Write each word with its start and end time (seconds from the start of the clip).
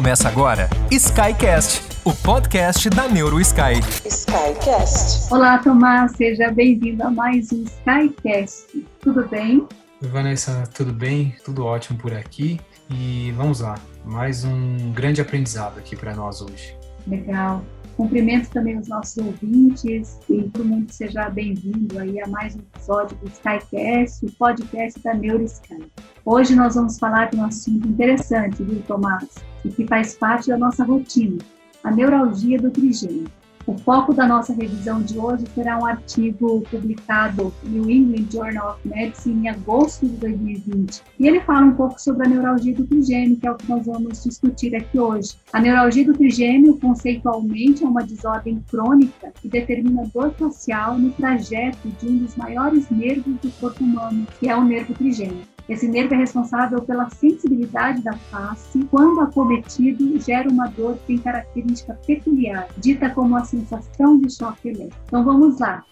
Começa 0.00 0.30
agora 0.30 0.66
Skycast, 0.90 1.82
o 2.06 2.14
podcast 2.14 2.88
da 2.88 3.06
NeuroSky. 3.06 3.80
Skycast. 4.06 5.30
Olá, 5.30 5.58
Tomás, 5.58 6.12
seja 6.12 6.50
bem-vindo 6.50 7.04
a 7.04 7.10
mais 7.10 7.52
um 7.52 7.64
Skycast. 7.64 8.82
Tudo 9.00 9.28
bem? 9.28 9.68
Oi, 10.02 10.08
Vanessa, 10.08 10.66
tudo 10.74 10.90
bem? 10.90 11.36
Tudo 11.44 11.66
ótimo 11.66 11.98
por 11.98 12.14
aqui. 12.14 12.58
E 12.88 13.30
vamos 13.36 13.60
lá, 13.60 13.78
mais 14.02 14.42
um 14.42 14.90
grande 14.94 15.20
aprendizado 15.20 15.78
aqui 15.78 15.94
para 15.94 16.16
nós 16.16 16.40
hoje. 16.40 16.74
Legal. 17.06 17.62
Cumprimento 17.94 18.48
também 18.48 18.78
os 18.78 18.88
nossos 18.88 19.18
ouvintes 19.18 20.18
e 20.30 20.44
todo 20.44 20.64
mundo 20.64 20.90
seja 20.90 21.28
bem-vindo 21.28 21.98
aí 21.98 22.18
a 22.22 22.26
mais 22.26 22.56
um 22.56 22.60
episódio 22.74 23.18
do 23.18 23.28
Skycast, 23.28 24.24
o 24.24 24.32
podcast 24.32 24.98
da 25.02 25.12
NeuroSky. 25.12 25.76
Hoje 26.24 26.54
nós 26.54 26.74
vamos 26.74 26.98
falar 26.98 27.28
de 27.28 27.36
um 27.36 27.44
assunto 27.44 27.86
interessante, 27.86 28.62
viu, 28.62 28.82
Tomás? 28.88 29.49
E 29.64 29.68
que 29.68 29.86
faz 29.86 30.14
parte 30.14 30.48
da 30.48 30.58
nossa 30.58 30.84
rotina, 30.84 31.38
a 31.82 31.90
neuralgia 31.90 32.58
do 32.58 32.70
trigêmeo. 32.70 33.28
O 33.66 33.78
foco 33.78 34.12
da 34.12 34.26
nossa 34.26 34.52
revisão 34.52 35.02
de 35.02 35.18
hoje 35.18 35.44
será 35.54 35.78
um 35.78 35.86
artigo 35.86 36.62
publicado 36.70 37.52
no 37.62 37.70
New 37.70 37.90
England 37.90 38.26
Journal 38.32 38.72
of 38.72 38.88
Medicine 38.88 39.44
em 39.44 39.48
agosto 39.48 40.06
de 40.06 40.16
2020. 40.16 41.02
E 41.18 41.28
ele 41.28 41.40
fala 41.40 41.66
um 41.66 41.74
pouco 41.74 42.00
sobre 42.00 42.26
a 42.26 42.28
neuralgia 42.28 42.74
do 42.74 42.86
trigêmeo, 42.86 43.36
que 43.36 43.46
é 43.46 43.50
o 43.50 43.54
que 43.54 43.68
nós 43.68 43.86
vamos 43.86 44.24
discutir 44.24 44.74
aqui 44.74 44.98
hoje. 44.98 45.36
A 45.52 45.60
neuralgia 45.60 46.04
do 46.04 46.14
trigêmeo, 46.14 46.78
conceitualmente, 46.78 47.84
é 47.84 47.86
uma 47.86 48.02
desordem 48.02 48.60
crônica 48.68 49.32
que 49.40 49.48
determina 49.48 50.10
dor 50.12 50.32
facial 50.32 50.98
no 50.98 51.12
trajeto 51.12 51.88
de 52.00 52.08
um 52.08 52.18
dos 52.18 52.34
maiores 52.36 52.90
nervos 52.90 53.36
do 53.40 53.50
corpo 53.60 53.84
humano, 53.84 54.26
que 54.40 54.48
é 54.48 54.56
o 54.56 54.64
nervo 54.64 54.94
trigêmeo. 54.94 55.49
Esse 55.70 55.86
nervo 55.86 56.14
é 56.14 56.16
responsável 56.16 56.82
pela 56.82 57.08
sensibilidade 57.10 58.02
da 58.02 58.12
face. 58.12 58.84
Quando 58.90 59.20
acometido, 59.20 60.20
gera 60.20 60.50
uma 60.50 60.66
dor 60.66 60.96
que 60.96 61.06
tem 61.06 61.18
característica 61.18 61.94
peculiar, 62.04 62.66
dita 62.76 63.08
como 63.10 63.36
a 63.36 63.44
sensação 63.44 64.18
de 64.18 64.34
choque 64.34 64.70
elétrico. 64.70 64.96
Então 65.06 65.24
vamos 65.24 65.60
lá. 65.60 65.84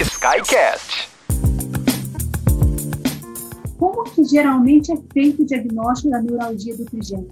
Skycast. 0.00 1.10
Como 3.76 4.04
que 4.04 4.24
geralmente 4.24 4.90
é 4.90 4.96
feito 5.12 5.42
o 5.42 5.46
diagnóstico 5.46 6.08
da 6.08 6.22
neuralgia 6.22 6.74
do 6.74 6.86
trigêmeo, 6.86 7.28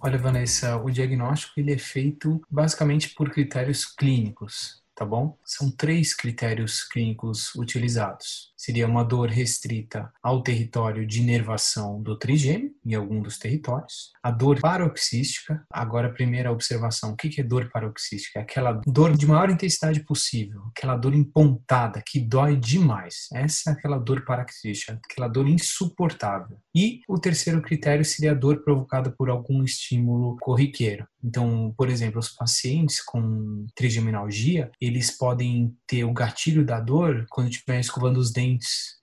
Olha, 0.00 0.18
Vanessa, 0.18 0.76
o 0.76 0.88
diagnóstico 0.88 1.58
ele 1.58 1.72
é 1.72 1.78
feito 1.78 2.40
basicamente 2.48 3.12
por 3.12 3.28
critérios 3.28 3.84
clínicos 3.84 4.82
tá 4.94 5.04
bom? 5.04 5.36
São 5.44 5.70
três 5.70 6.14
critérios 6.14 6.84
clínicos 6.84 7.54
utilizados. 7.56 8.51
Seria 8.62 8.86
uma 8.86 9.02
dor 9.02 9.28
restrita 9.28 10.12
ao 10.22 10.40
território 10.40 11.04
de 11.04 11.20
inervação 11.20 12.00
do 12.00 12.16
trigêmeo, 12.16 12.70
em 12.86 12.94
algum 12.94 13.20
dos 13.20 13.36
territórios. 13.36 14.12
A 14.22 14.30
dor 14.30 14.60
paroxística, 14.60 15.66
agora 15.68 16.06
a 16.06 16.12
primeira 16.12 16.52
observação, 16.52 17.10
o 17.10 17.16
que 17.16 17.40
é 17.40 17.42
dor 17.42 17.68
paroxística? 17.72 18.38
É 18.38 18.42
aquela 18.42 18.80
dor 18.86 19.16
de 19.16 19.26
maior 19.26 19.50
intensidade 19.50 19.98
possível, 20.04 20.62
aquela 20.70 20.96
dor 20.96 21.12
empontada, 21.12 22.00
que 22.06 22.20
dói 22.20 22.54
demais. 22.54 23.26
Essa 23.32 23.70
é 23.70 23.72
aquela 23.72 23.98
dor 23.98 24.24
paroxística, 24.24 25.00
aquela 25.10 25.26
dor 25.26 25.48
insuportável. 25.48 26.56
E 26.72 27.00
o 27.08 27.18
terceiro 27.18 27.60
critério 27.62 28.04
seria 28.04 28.30
a 28.30 28.34
dor 28.34 28.62
provocada 28.62 29.10
por 29.10 29.28
algum 29.28 29.64
estímulo 29.64 30.36
corriqueiro. 30.40 31.04
Então, 31.24 31.72
por 31.76 31.88
exemplo, 31.88 32.18
os 32.18 32.28
pacientes 32.28 33.00
com 33.00 33.66
trigeminalgia, 33.74 34.70
eles 34.80 35.10
podem 35.10 35.74
ter 35.86 36.04
o 36.04 36.12
gatilho 36.12 36.64
da 36.64 36.80
dor 36.80 37.26
quando 37.30 37.50
estiver 37.50 37.78
escovando 37.78 38.18
os 38.18 38.32
dentes, 38.32 38.51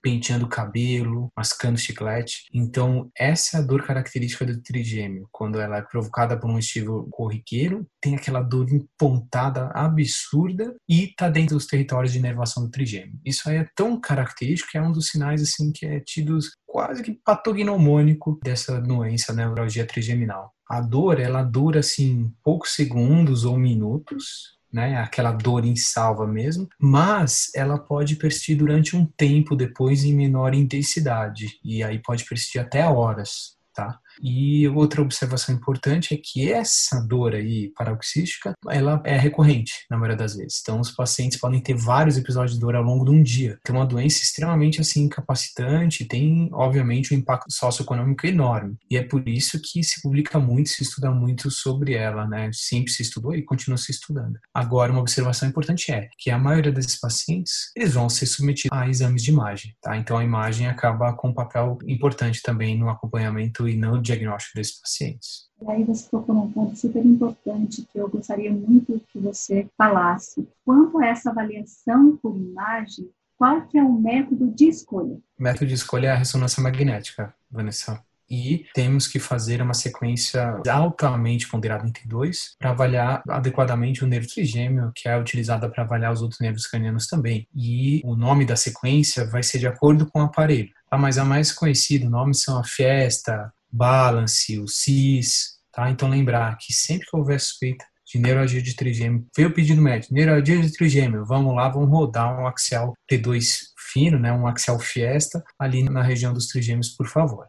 penteando 0.02 0.46
o 0.46 0.48
cabelo, 0.48 1.28
mascando 1.36 1.78
chiclete. 1.78 2.44
Então, 2.52 3.10
essa 3.16 3.56
é 3.56 3.60
a 3.60 3.62
dor 3.62 3.84
característica 3.84 4.44
do 4.44 4.60
trigêmeo. 4.62 5.28
Quando 5.30 5.60
ela 5.60 5.78
é 5.78 5.82
provocada 5.82 6.38
por 6.38 6.50
um 6.50 6.58
estímulo 6.58 7.08
corriqueiro, 7.10 7.86
tem 8.00 8.14
aquela 8.14 8.42
dor 8.42 8.68
empontada, 8.70 9.70
absurda 9.74 10.74
e 10.88 11.04
está 11.04 11.28
dentro 11.28 11.56
dos 11.56 11.66
territórios 11.66 12.12
de 12.12 12.18
inervação 12.18 12.64
do 12.64 12.70
trigêmeo. 12.70 13.18
Isso 13.24 13.48
aí 13.48 13.56
é 13.56 13.68
tão 13.74 14.00
característico 14.00 14.70
que 14.72 14.78
é 14.78 14.82
um 14.82 14.92
dos 14.92 15.08
sinais 15.08 15.42
assim 15.42 15.72
que 15.72 15.86
é 15.86 16.00
tido 16.00 16.38
quase 16.66 17.02
que 17.02 17.12
patognomônico 17.24 18.38
dessa 18.42 18.80
doença, 18.80 19.32
neuralgia 19.32 19.86
trigeminal. 19.86 20.52
A 20.68 20.80
dor, 20.80 21.18
ela 21.18 21.42
dura 21.42 21.80
assim 21.80 22.32
poucos 22.44 22.74
segundos 22.74 23.44
ou 23.44 23.58
minutos, 23.58 24.59
né? 24.72 24.98
Aquela 24.98 25.32
dor 25.32 25.64
em 25.64 25.76
salva 25.76 26.26
mesmo, 26.26 26.68
mas 26.78 27.50
ela 27.54 27.78
pode 27.78 28.16
persistir 28.16 28.56
durante 28.56 28.96
um 28.96 29.04
tempo 29.04 29.56
depois 29.56 30.04
em 30.04 30.14
menor 30.14 30.54
intensidade 30.54 31.58
e 31.64 31.82
aí 31.82 31.98
pode 31.98 32.24
persistir 32.24 32.60
até 32.60 32.86
horas, 32.86 33.56
tá? 33.74 33.98
E 34.22 34.68
outra 34.68 35.02
observação 35.02 35.54
importante 35.54 36.14
é 36.14 36.18
que 36.22 36.50
essa 36.50 37.00
dor 37.00 37.34
aí 37.34 37.72
paroxística, 37.76 38.52
ela 38.68 39.02
é 39.04 39.16
recorrente 39.16 39.72
na 39.90 39.96
maioria 39.96 40.16
das 40.16 40.36
vezes. 40.36 40.60
Então, 40.62 40.80
os 40.80 40.90
pacientes 40.90 41.38
podem 41.38 41.60
ter 41.60 41.74
vários 41.74 42.16
episódios 42.16 42.54
de 42.54 42.60
dor 42.60 42.74
ao 42.74 42.82
longo 42.82 43.04
de 43.04 43.10
um 43.10 43.22
dia. 43.22 43.58
Tem 43.64 43.74
uma 43.74 43.86
doença 43.86 44.22
extremamente 44.22 44.80
assim 44.80 45.04
incapacitante, 45.04 46.04
tem 46.04 46.48
obviamente 46.52 47.14
um 47.14 47.18
impacto 47.18 47.52
socioeconômico 47.52 48.26
enorme. 48.26 48.76
E 48.90 48.96
é 48.96 49.02
por 49.02 49.26
isso 49.28 49.60
que 49.60 49.82
se 49.82 50.00
publica 50.02 50.38
muito, 50.38 50.70
se 50.70 50.82
estuda 50.82 51.10
muito 51.10 51.50
sobre 51.50 51.94
ela, 51.94 52.26
né? 52.26 52.50
Sempre 52.52 52.92
se 52.92 53.02
estudou 53.02 53.34
e 53.34 53.42
continua 53.42 53.78
se 53.78 53.90
estudando. 53.90 54.38
Agora, 54.54 54.92
uma 54.92 55.00
observação 55.00 55.48
importante 55.48 55.92
é 55.92 56.08
que 56.18 56.30
a 56.30 56.38
maioria 56.38 56.72
desses 56.72 56.98
pacientes, 56.98 57.70
eles 57.76 57.94
vão 57.94 58.08
ser 58.08 58.26
submetidos 58.26 58.76
a 58.76 58.88
exames 58.88 59.22
de 59.22 59.30
imagem, 59.30 59.74
tá? 59.80 59.96
Então, 59.96 60.18
a 60.18 60.24
imagem 60.24 60.66
acaba 60.66 61.12
com 61.12 61.28
um 61.28 61.34
papel 61.34 61.78
importante 61.86 62.42
também 62.42 62.76
no 62.78 62.88
acompanhamento 62.88 63.68
e 63.68 63.76
no 64.00 64.02
diagnóstico 64.02 64.56
desses 64.56 64.80
pacientes. 64.80 65.50
E 65.62 65.70
aí 65.70 65.84
você 65.84 66.08
tocou 66.10 66.34
num 66.34 66.50
ponto 66.50 66.74
super 66.76 67.04
importante 67.04 67.86
que 67.92 67.98
eu 67.98 68.08
gostaria 68.08 68.50
muito 68.50 69.00
que 69.12 69.18
você 69.18 69.68
falasse. 69.76 70.48
Quanto 70.64 70.98
a 70.98 71.06
essa 71.06 71.30
avaliação 71.30 72.16
por 72.16 72.34
imagem, 72.34 73.10
qual 73.36 73.62
que 73.66 73.78
é 73.78 73.82
o 73.82 73.92
método 73.92 74.50
de 74.50 74.68
escolha? 74.68 75.18
O 75.38 75.42
método 75.42 75.66
de 75.66 75.74
escolha 75.74 76.08
é 76.08 76.10
a 76.10 76.16
ressonância 76.16 76.62
magnética, 76.62 77.32
Vanessa. 77.50 78.02
E 78.30 78.64
temos 78.72 79.08
que 79.08 79.18
fazer 79.18 79.60
uma 79.60 79.74
sequência 79.74 80.60
altamente 80.70 81.48
ponderada 81.48 81.84
entre 81.86 82.06
dois 82.06 82.54
para 82.58 82.70
avaliar 82.70 83.22
adequadamente 83.28 84.04
o 84.04 84.06
nervo 84.06 84.28
trigêmeo, 84.28 84.92
que 84.94 85.08
é 85.08 85.18
utilizada 85.18 85.68
para 85.68 85.82
avaliar 85.82 86.12
os 86.12 86.22
outros 86.22 86.40
nervos 86.40 86.66
cranianos 86.66 87.08
também. 87.08 87.48
E 87.54 88.00
o 88.04 88.14
nome 88.14 88.44
da 88.44 88.54
sequência 88.54 89.26
vai 89.26 89.42
ser 89.42 89.58
de 89.58 89.66
acordo 89.66 90.06
com 90.06 90.20
o 90.20 90.24
aparelho. 90.24 90.70
Tá? 90.88 90.96
Mas 90.96 91.18
a 91.18 91.24
mais 91.24 91.50
conhecida, 91.50 92.08
nome 92.08 92.34
são 92.34 92.56
a 92.56 92.62
Fiesta, 92.62 93.52
Balance, 93.72 94.58
o 94.58 94.66
CIS, 94.66 95.58
tá? 95.72 95.90
Então 95.90 96.08
lembrar 96.08 96.56
que 96.58 96.72
sempre 96.72 97.06
que 97.06 97.16
houver 97.16 97.40
suspeita 97.40 97.84
de 98.12 98.18
neuralgia 98.18 98.60
de 98.60 98.74
trigêmeo, 98.74 99.24
veio 99.36 99.54
pedido 99.54 99.80
médico, 99.80 100.12
neuralgia 100.12 100.60
de 100.60 100.72
trigêmeo, 100.72 101.24
vamos 101.24 101.54
lá, 101.54 101.68
vamos 101.68 101.88
rodar 101.88 102.40
um 102.40 102.46
axial 102.46 102.92
T2 103.10 103.70
fino, 103.92 104.18
né, 104.18 104.32
um 104.32 104.46
axial 104.46 104.78
Fiesta, 104.80 105.42
ali 105.58 105.84
na 105.84 106.02
região 106.02 106.32
dos 106.32 106.48
trigêmeos, 106.48 106.88
por 106.90 107.06
favor. 107.06 107.46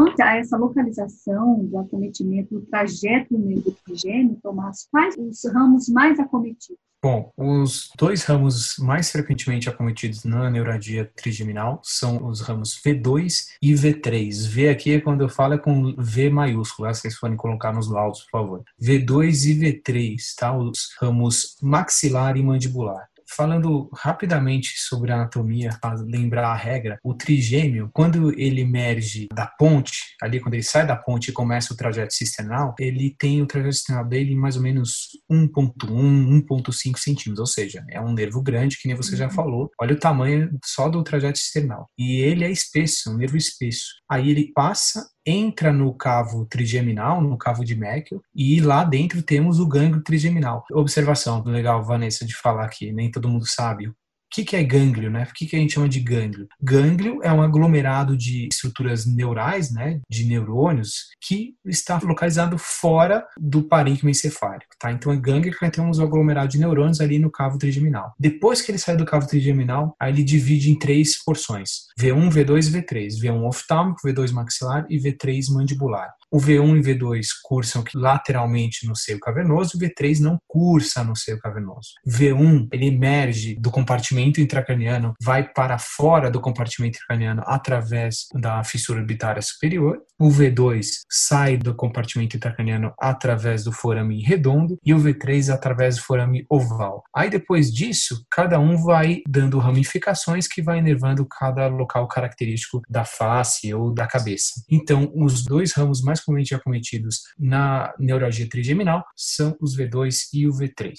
Quanto 0.00 0.18
a 0.22 0.36
essa 0.38 0.56
localização 0.56 1.62
do 1.62 1.76
acometimento, 1.76 2.54
do 2.54 2.62
trajeto 2.62 3.36
nervo 3.36 3.76
trigêmeo, 3.84 4.38
Tomás, 4.42 4.88
quais 4.90 5.14
os 5.18 5.44
ramos 5.52 5.90
mais 5.90 6.18
acometidos? 6.18 6.80
Bom, 7.04 7.30
os 7.36 7.90
dois 7.98 8.24
ramos 8.24 8.78
mais 8.78 9.12
frequentemente 9.12 9.68
acometidos 9.68 10.24
na 10.24 10.48
neuralgia 10.48 11.04
trigeminal 11.14 11.82
são 11.84 12.26
os 12.26 12.40
ramos 12.40 12.80
V2 12.82 13.48
e 13.60 13.74
V3. 13.74 14.48
V 14.48 14.70
aqui 14.70 14.92
é 14.92 15.00
quando 15.02 15.20
eu 15.20 15.28
falo 15.28 15.52
é 15.52 15.58
com 15.58 15.94
V 15.98 16.30
maiúsculo, 16.30 16.88
tá? 16.88 16.94
vocês 16.94 17.20
podem 17.20 17.36
colocar 17.36 17.70
nos 17.70 17.90
laudos, 17.90 18.22
por 18.22 18.30
favor. 18.30 18.64
V2 18.80 19.50
e 19.50 19.82
V3, 19.82 20.16
tá? 20.34 20.56
Os 20.56 20.96
ramos 20.98 21.58
maxilar 21.60 22.38
e 22.38 22.42
mandibular. 22.42 23.06
Falando 23.36 23.88
rapidamente 23.94 24.74
sobre 24.76 25.12
a 25.12 25.14
anatomia, 25.14 25.70
para 25.80 25.94
lembrar 26.00 26.48
a 26.48 26.54
regra, 26.54 26.98
o 27.04 27.14
trigêmeo, 27.14 27.90
quando 27.92 28.32
ele 28.38 28.62
emerge 28.62 29.28
da 29.32 29.46
ponte, 29.46 30.16
ali 30.20 30.40
quando 30.40 30.54
ele 30.54 30.62
sai 30.62 30.86
da 30.86 30.96
ponte 30.96 31.30
e 31.30 31.32
começa 31.32 31.72
o 31.72 31.76
trajeto 31.76 32.12
cistenal, 32.12 32.74
ele 32.78 33.14
tem 33.18 33.40
o 33.40 33.46
trajeto 33.46 33.74
cistenal 33.74 34.04
dele 34.04 34.34
mais 34.34 34.56
ou 34.56 34.62
menos 34.62 35.08
1.1, 35.30 36.44
1.5 36.48 36.98
centímetros, 36.98 37.38
ou 37.38 37.46
seja, 37.46 37.84
é 37.88 38.00
um 38.00 38.12
nervo 38.12 38.42
grande, 38.42 38.76
que 38.78 38.88
nem 38.88 38.96
você 38.96 39.16
já 39.16 39.30
falou. 39.30 39.70
Olha 39.80 39.94
o 39.94 39.98
tamanho 39.98 40.50
só 40.64 40.88
do 40.88 41.02
trajeto 41.02 41.38
cistenal. 41.38 41.88
E 41.98 42.20
ele 42.20 42.44
é 42.44 42.50
espesso, 42.50 43.08
é 43.08 43.12
um 43.12 43.16
nervo 43.16 43.36
espesso. 43.36 43.86
Aí 44.10 44.30
ele 44.30 44.52
passa 44.52 45.08
entra 45.26 45.72
no 45.72 45.92
cavo 45.94 46.46
trigeminal, 46.46 47.20
no 47.20 47.36
cavo 47.36 47.64
de 47.64 47.74
Meckel, 47.74 48.22
e 48.34 48.60
lá 48.60 48.84
dentro 48.84 49.22
temos 49.22 49.58
o 49.58 49.66
gânglio 49.66 50.02
trigeminal. 50.02 50.64
Observação 50.72 51.42
legal, 51.44 51.82
Vanessa, 51.84 52.24
de 52.24 52.34
falar 52.34 52.64
aqui, 52.64 52.92
nem 52.92 53.10
todo 53.10 53.28
mundo 53.28 53.46
sabe. 53.46 53.92
Que, 54.30 54.44
que 54.44 54.56
é 54.56 54.62
gânglio, 54.62 55.10
né? 55.10 55.26
O 55.28 55.34
que, 55.34 55.46
que 55.46 55.56
a 55.56 55.58
gente 55.58 55.74
chama 55.74 55.88
de 55.88 56.00
gânglio? 56.00 56.48
Gânglio 56.62 57.20
é 57.22 57.32
um 57.32 57.42
aglomerado 57.42 58.16
de 58.16 58.48
estruturas 58.50 59.04
neurais, 59.04 59.72
né? 59.72 60.00
De 60.08 60.24
neurônios 60.24 61.08
que 61.20 61.54
está 61.64 61.98
localizado 62.02 62.56
fora 62.56 63.26
do 63.38 63.62
parênquima 63.62 64.10
encefálico, 64.10 64.74
tá? 64.78 64.92
Então 64.92 65.12
é 65.12 65.16
gânglio 65.16 65.52
que 65.52 65.70
temos 65.70 65.98
um 65.98 66.04
aglomerado 66.04 66.48
de 66.48 66.58
neurônios 66.58 67.00
ali 67.00 67.18
no 67.18 67.30
cavo 67.30 67.58
trigeminal. 67.58 68.14
Depois 68.18 68.62
que 68.62 68.70
ele 68.70 68.78
sai 68.78 68.96
do 68.96 69.04
cavo 69.04 69.26
trigeminal, 69.26 69.94
aí 69.98 70.12
ele 70.12 70.22
divide 70.22 70.70
em 70.70 70.78
três 70.78 71.22
porções: 71.22 71.86
V1, 71.98 72.30
V2 72.30 72.68
e 72.68 72.80
V3. 72.80 73.08
V1 73.20 73.42
oftálmico, 73.46 74.00
V2 74.06 74.32
maxilar 74.32 74.86
e 74.88 74.98
V3 74.98 75.52
mandibular. 75.52 76.14
O 76.32 76.38
V1 76.38 76.78
e 76.78 76.82
V2 76.82 77.26
cursam 77.42 77.82
lateralmente 77.92 78.86
no 78.86 78.94
seio 78.94 79.18
cavernoso, 79.18 79.76
o 79.76 79.80
V3 79.80 80.20
não 80.20 80.38
cursa 80.46 81.02
no 81.02 81.16
seio 81.16 81.40
cavernoso. 81.40 81.88
V1 82.06 82.68
ele 82.72 82.86
emerge 82.86 83.56
do 83.56 83.70
compartimento 83.70 84.40
intracraniano, 84.40 85.14
vai 85.20 85.42
para 85.52 85.76
fora 85.76 86.30
do 86.30 86.40
compartimento 86.40 86.98
intracraniano 86.98 87.42
através 87.46 88.26
da 88.32 88.62
fissura 88.62 89.00
orbitária 89.00 89.42
superior. 89.42 89.98
O 90.18 90.28
V2 90.28 90.86
sai 91.10 91.56
do 91.56 91.74
compartimento 91.74 92.36
intracraniano 92.36 92.92
através 93.00 93.64
do 93.64 93.72
forame 93.72 94.22
redondo 94.22 94.78
e 94.84 94.94
o 94.94 94.98
V3 94.98 95.52
através 95.52 95.96
do 95.96 96.02
forame 96.02 96.44
oval. 96.48 97.02
Aí 97.14 97.28
depois 97.28 97.72
disso, 97.72 98.24
cada 98.30 98.60
um 98.60 98.76
vai 98.76 99.22
dando 99.26 99.58
ramificações 99.58 100.46
que 100.46 100.62
vai 100.62 100.78
enervando 100.78 101.26
cada 101.26 101.66
local 101.66 102.06
característico 102.06 102.82
da 102.88 103.04
face 103.04 103.72
ou 103.74 103.92
da 103.92 104.06
cabeça. 104.06 104.62
Então, 104.70 105.10
os 105.14 105.42
dois 105.42 105.72
ramos 105.72 106.02
mais 106.02 106.19
comumente 106.24 106.54
acometidos 106.54 107.22
na 107.38 107.94
neuralgia 107.98 108.48
trigeminal 108.48 109.04
são 109.16 109.56
os 109.60 109.76
V2 109.76 110.28
e 110.32 110.46
o 110.46 110.52
V3. 110.52 110.94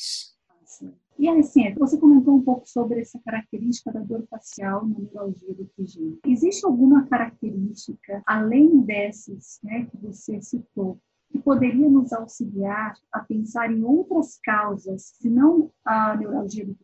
E 1.22 1.30
assim, 1.30 1.72
você 1.76 2.00
comentou 2.00 2.36
um 2.36 2.42
pouco 2.42 2.68
sobre 2.68 3.00
essa 3.00 3.20
característica 3.24 3.92
da 3.92 4.00
dor 4.00 4.26
facial 4.28 4.88
na 4.88 4.98
neuralgia 4.98 5.54
do 5.54 5.66
trigêmeo. 5.76 6.18
Existe 6.26 6.66
alguma 6.66 7.06
característica, 7.06 8.24
além 8.26 8.82
dessas 8.82 9.60
né, 9.64 9.86
que 9.86 9.98
você 9.98 10.42
citou, 10.42 11.00
que 11.30 11.38
poderia 11.38 11.88
nos 11.88 12.12
auxiliar 12.12 12.94
a 13.12 13.20
pensar 13.20 13.72
em 13.72 13.84
outras 13.84 14.40
causas, 14.44 15.14
se 15.16 15.30
não 15.30 15.72
a 15.86 16.16
neuralgia 16.16 16.66
do? 16.66 16.76